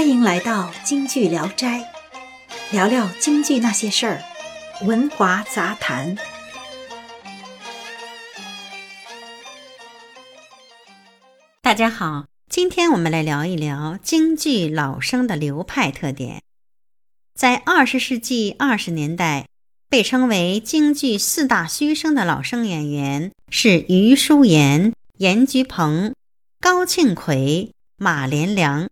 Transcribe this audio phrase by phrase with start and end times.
[0.00, 1.84] 欢迎来到京剧聊斋，
[2.72, 4.22] 聊聊京剧那些事儿，
[4.86, 6.16] 文华杂谈。
[11.60, 16.40] 大家好，今天我们来聊一聊京剧老生的流派特点。
[17.34, 19.48] 在二十世纪二十年代，
[19.90, 26.14] 被称为京剧四大须生的老生演员是余叔岩、严菊鹏、
[26.58, 28.88] 高庆奎、马连良。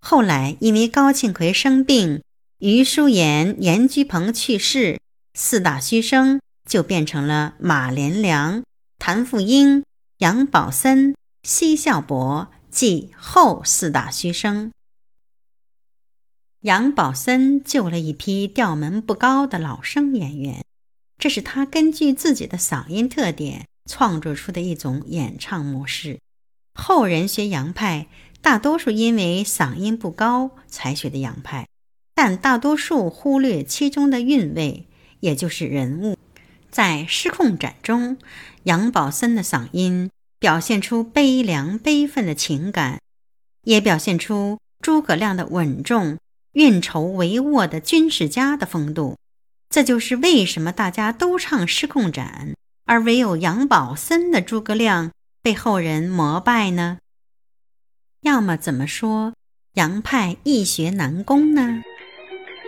[0.00, 2.22] 后来因为高庆奎生病，
[2.58, 5.00] 余叔岩、严居鹏去世，
[5.34, 8.62] 四大须生就变成了马连良、
[8.98, 9.84] 谭富英、
[10.18, 14.72] 杨宝森、奚孝伯，即后四大须生。
[16.62, 20.64] 杨宝森救了一批调门不高的老生演员，
[21.16, 26.18] 这是他根据自己的嗓音特点创作出的一种演唱模式。
[26.74, 28.08] 后人学杨派，
[28.40, 31.68] 大多数因为嗓音不高才学的杨派，
[32.14, 34.86] 但大多数忽略其中的韵味，
[35.20, 36.16] 也就是人物。
[36.70, 38.18] 在《失控斩》中，
[38.64, 43.00] 杨宝森的嗓音表现出悲凉悲愤的情感，
[43.64, 46.18] 也表现出诸葛亮的稳重。
[46.52, 49.16] 运筹帷幄的军事家的风度，
[49.68, 52.48] 这就是为什么大家都唱《失控斩》，
[52.84, 56.98] 而唯有杨宝森的诸葛亮被后人膜拜呢？
[58.28, 59.32] 要么怎么说
[59.72, 61.82] 杨派易学难攻呢？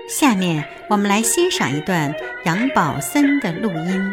[0.08, 2.14] 下面我们来欣赏一段
[2.46, 4.12] 杨宝森的录音。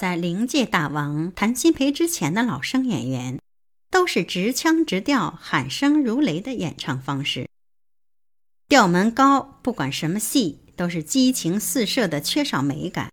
[0.00, 3.38] 在灵界大王谭鑫培之前的老生演员，
[3.90, 7.50] 都是直腔直调、喊声如雷的演唱方式。
[8.66, 13.12] 调门高，不管什么戏都是激情四射的，缺少美感。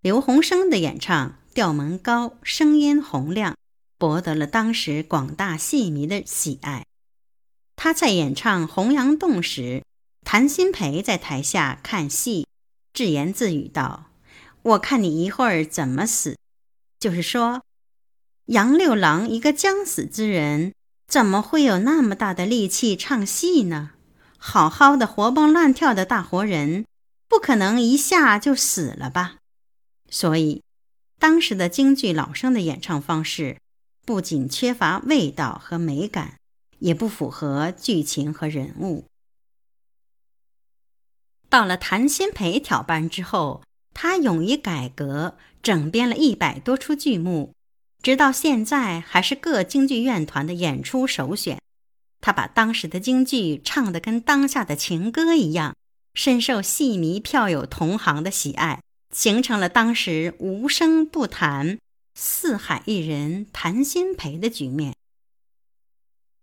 [0.00, 3.54] 刘洪生的演唱调门高，声音洪亮，
[3.98, 6.86] 博得了当时广大戏迷的喜爱。
[7.76, 9.82] 他在演唱《洪阳洞》时，
[10.24, 12.46] 谭鑫培在台下看戏，
[12.94, 14.06] 自言自语道。
[14.64, 16.38] 我看你一会儿怎么死，
[16.98, 17.62] 就是说，
[18.46, 20.72] 杨六郎一个将死之人，
[21.06, 23.90] 怎么会有那么大的力气唱戏呢？
[24.38, 26.86] 好好的活蹦乱跳的大活人，
[27.28, 29.36] 不可能一下就死了吧？
[30.08, 30.62] 所以，
[31.18, 33.58] 当时的京剧老生的演唱方式，
[34.06, 36.38] 不仅缺乏味道和美感，
[36.78, 39.04] 也不符合剧情和人物。
[41.50, 43.62] 到了谭鑫培挑班之后。
[43.94, 47.54] 他勇于改革，整编了一百多出剧目，
[48.02, 51.58] 直到现在还是各京剧院团的演出首选。
[52.20, 55.76] 他把当时的京剧唱得跟当下的情歌一样，
[56.14, 58.82] 深受戏迷票友同行的喜爱，
[59.12, 61.78] 形成了当时无声不谈、
[62.14, 64.94] 四海一人谭鑫培的局面。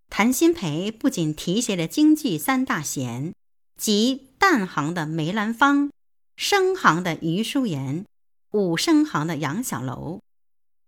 [0.09, 3.33] 谭鑫培不仅提携了京剧三大贤，
[3.77, 5.89] 即旦行的梅兰芳。
[6.35, 8.05] 生行的余叔岩，
[8.51, 10.21] 武生行的杨小楼，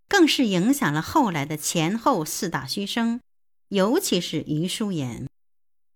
[0.07, 3.21] 更是影响了后来的前后四大须生，
[3.69, 5.27] 尤其是余叔岩，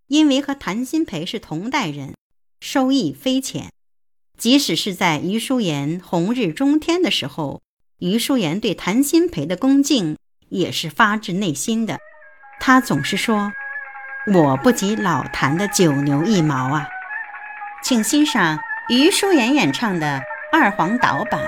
[0.07, 2.15] 因为和谭鑫培是同代人，
[2.61, 3.71] 收益匪浅。
[4.38, 7.61] 即使是在余叔岩红日中天的时候，
[7.97, 10.15] 余叔岩对谭鑫培的恭敬
[10.50, 11.97] 也是发自内心的。
[12.59, 13.51] 他总是说
[14.31, 16.88] ：“我不及老谭的九牛一毛啊！”
[17.83, 18.59] 请欣赏
[18.89, 20.18] 于淑妍演唱的
[20.50, 21.42] 《二黄导版》。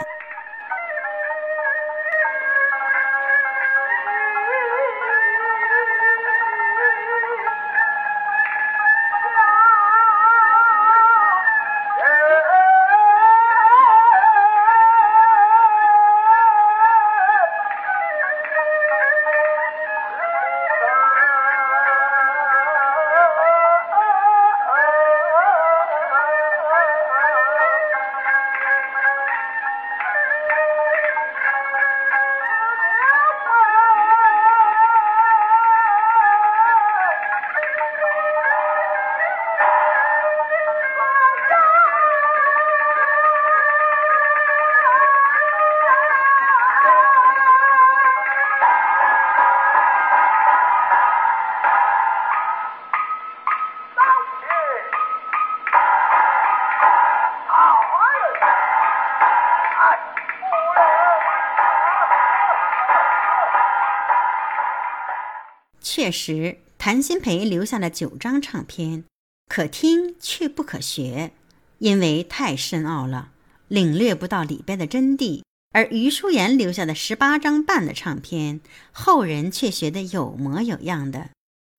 [65.92, 69.06] 确实，谭鑫培留下了九张唱片，
[69.48, 71.32] 可听却不可学，
[71.80, 73.32] 因为太深奥了，
[73.68, 75.42] 领略不到里边的真谛。
[75.72, 81.32] 而余叔岩留下的十八张半的唱片，后人却学得有模有样的。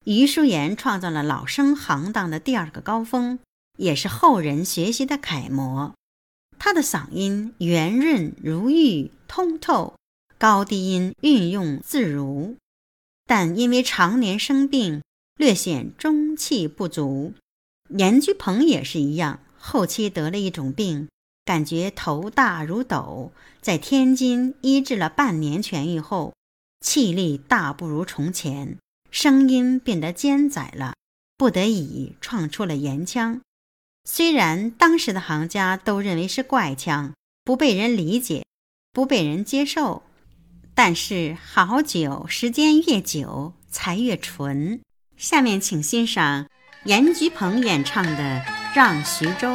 [0.05, 3.39] 余叔岩创造了老生行当的第二个高峰，
[3.79, 5.95] 也是后人学习的楷模。
[6.59, 9.95] 他的嗓音圆润如玉，通透，
[10.37, 12.57] 高低音运用自如。
[13.31, 15.05] 但因为常年生病，
[15.37, 17.33] 略显中气不足。
[17.91, 21.09] 严居鹏也是一样，后期得了一种病，
[21.45, 26.35] 感觉头大如斗，在天津医治了半年痊愈后，
[26.81, 28.77] 气力大不如从前，
[29.13, 30.95] 声音变得尖窄了，
[31.37, 33.41] 不得已创出了岩腔。
[34.03, 38.45] 虽然当时的行家都认为是怪腔，不被人理解，
[38.93, 40.03] 不被人接受。
[40.75, 44.81] 但是好酒时间越久才越纯。
[45.17, 46.47] 下面请欣赏
[46.85, 48.13] 严菊鹏演唱的
[48.75, 49.49] 《让徐州》。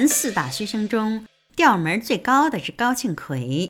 [0.00, 3.68] 前四大学生中，调门最高的是高庆奎。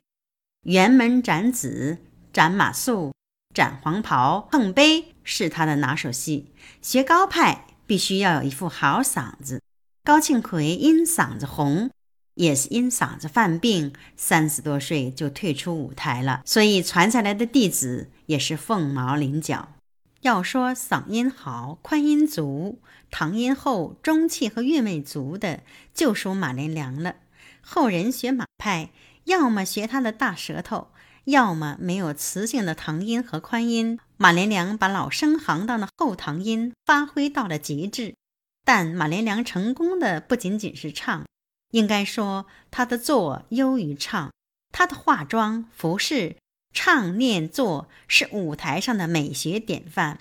[0.63, 1.97] 辕门斩子、
[2.31, 3.11] 斩马谡、
[3.53, 6.53] 斩黄袍、碰杯是他的拿手戏。
[6.81, 9.61] 学高派必须要有一副好嗓子。
[10.05, 11.91] 高庆奎因嗓子红，
[12.35, 16.43] 也是因嗓子犯病，三十多岁就退出舞台了。
[16.45, 19.73] 所以传下来的弟子也是凤毛麟角。
[20.21, 22.79] 要说嗓音好、宽音足。
[23.09, 25.61] 唐音厚中气和韵味足的，
[25.93, 27.15] 就属马连良了。
[27.61, 28.91] 后人学马派，
[29.25, 30.87] 要么学他的大舌头，
[31.25, 33.99] 要么没有磁性的唐音和宽音。
[34.17, 38.15] 马连良把老生行当的后唐音发挥到了极致。
[38.63, 41.25] 但马连良成功的不仅仅是唱，
[41.71, 44.31] 应该说他的做优于唱。
[44.71, 46.37] 他的化妆、服饰、
[46.73, 50.19] 唱、念、做是舞台上的美学典范。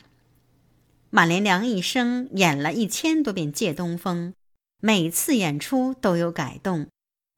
[1.10, 4.30] 马连良一生演了一千多遍《借东风》，
[4.80, 6.86] 每次演出都有改动。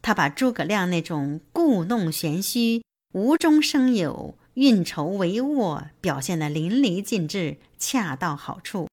[0.03, 8.89] 他把诸葛亮那种故弄玄虚、无中生有、运筹帷幄表现得淋漓尽致，恰到好处。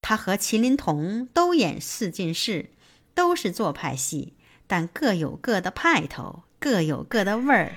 [0.00, 2.70] 他和麒麟童都演四进士，
[3.12, 4.34] 都是做派戏，
[4.68, 7.76] 但各有各的派头，各有各的味儿，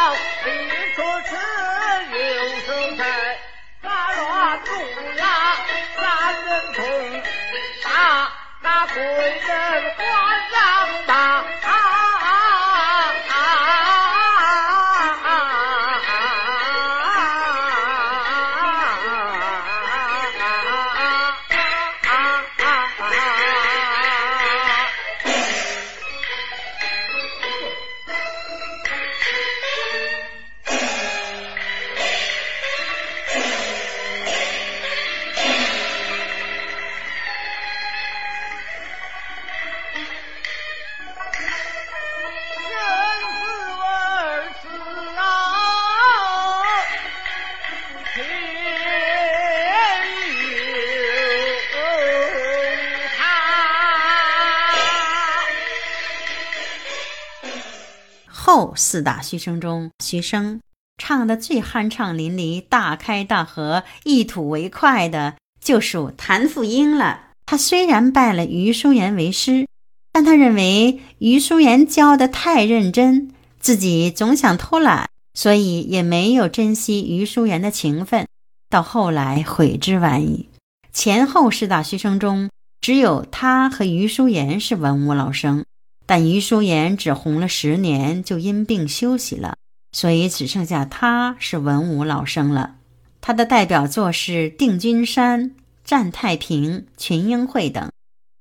[0.00, 0.48] 你
[0.96, 2.24] 左手持右
[2.66, 3.02] 手在
[3.82, 4.66] 打乱路
[5.18, 5.22] 拉
[5.94, 6.00] 三
[6.46, 7.22] 人同
[7.84, 10.06] 打那鬼人关
[10.52, 10.56] 张
[11.06, 11.39] 大
[58.52, 60.60] 后四大须生中，徐生
[60.98, 67.28] 唱的最酣畅淋漓、大开大合、一吐为快的，就属谭富英了。
[67.46, 69.68] 他虽然拜了余叔岩为师，
[70.10, 73.30] 但他认为余叔岩教的太认真，
[73.60, 78.26] 自己总想偷懒，所以也没有珍惜余叔岩的情分。
[78.68, 80.48] 到后来悔之晚矣。
[80.92, 85.64] 前后四大须生中，只有他和余叔岩是文武老生。
[86.10, 89.54] 但余叔岩只红了十年，就因病休息了，
[89.92, 92.78] 所以只剩下他是文武老生了。
[93.20, 95.44] 他的代表作是《定军山》
[95.84, 97.92] 《战太平》《群英会》等，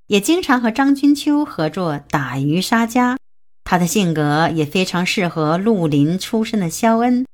[0.08, 3.20] 也经常和张君秋合作打渔杀家。
[3.64, 7.28] 他的性格也非常适合绿林出身的肖恩。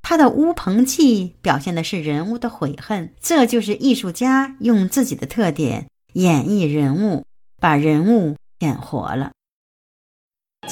[0.00, 7.26] 他的乌篷记表现的是人物的悔恨，这就是艺术家用自己的特点演绎人物，
[7.60, 9.32] 把人物演活了。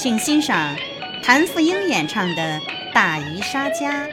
[0.02, 0.74] 请欣赏
[1.22, 2.42] 谭富英演唱的
[2.94, 4.06] 《打渔杀家》。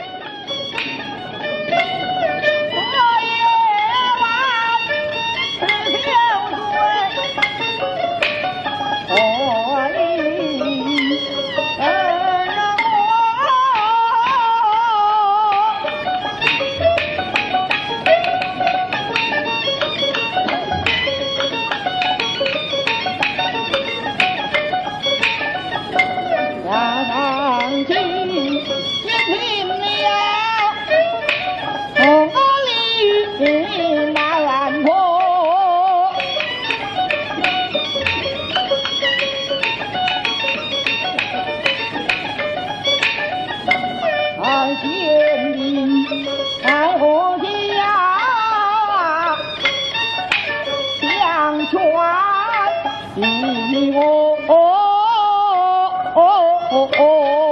[56.69, 57.46] 哦哦哦。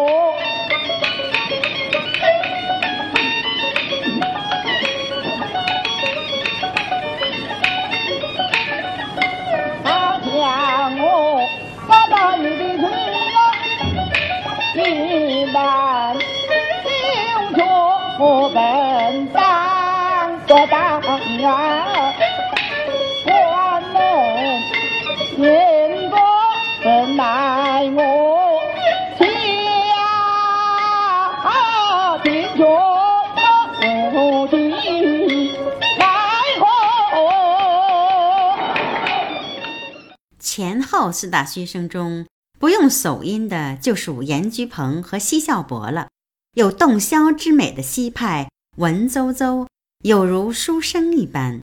[40.95, 42.25] 后四大须生中，
[42.57, 46.07] 不用手音的就属严居鹏和奚孝伯了。
[46.53, 49.67] 有洞箫之美的西派，文绉绉，
[50.05, 51.59] 有如书生一般，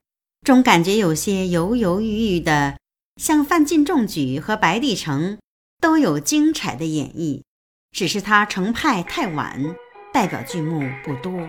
[0.47, 2.77] 总感觉有些犹犹豫豫的。
[3.17, 5.39] 像范进中举和白帝城
[5.81, 7.41] 都有精彩的演绎，
[7.91, 9.75] 只是他成派太晚，
[10.13, 11.49] 代表剧目不多。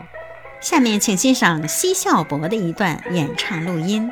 [0.62, 4.10] 下面请欣赏奚孝伯的一段演唱录音。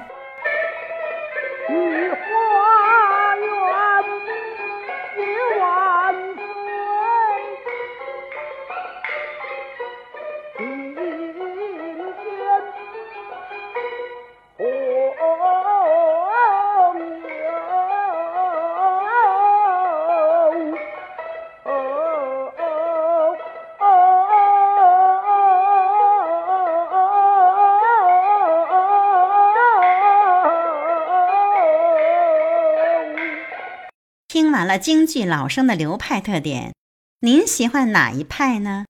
[34.62, 36.76] 讲了京剧老生的流派特点，
[37.22, 38.86] 您喜欢哪一派呢？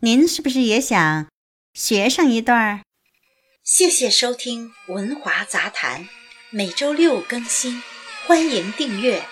[0.00, 1.28] 您是不是也想
[1.74, 2.82] 学上一段？
[3.62, 6.00] 谢谢收听《文华杂谈》，
[6.50, 7.80] 每周六更新，
[8.26, 9.22] 欢迎订阅。